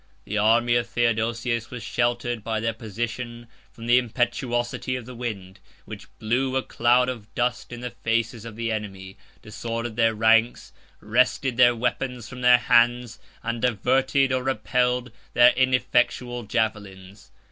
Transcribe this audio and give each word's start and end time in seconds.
The 0.25 0.39
army 0.39 0.73
of 0.77 0.87
Theodosius 0.87 1.69
was 1.69 1.83
sheltered 1.83 2.43
by 2.43 2.59
their 2.59 2.73
position 2.73 3.45
from 3.71 3.85
the 3.85 3.99
impetuosity 3.99 4.95
of 4.95 5.05
the 5.05 5.13
wind, 5.13 5.59
which 5.85 6.07
blew 6.17 6.55
a 6.55 6.63
cloud 6.63 7.07
of 7.07 7.31
dust 7.35 7.71
in 7.71 7.81
the 7.81 7.91
faces 7.91 8.43
of 8.43 8.55
the 8.55 8.71
enemy, 8.71 9.15
disordered 9.43 9.97
their 9.97 10.15
ranks, 10.15 10.73
wrested 11.01 11.55
their 11.57 11.75
weapons 11.75 12.27
from 12.27 12.41
their 12.41 12.57
hands, 12.57 13.19
and 13.43 13.61
diverted, 13.61 14.31
or 14.33 14.41
repelled, 14.43 15.11
their 15.35 15.51
ineffectual 15.51 16.47
javelins. 16.47 17.29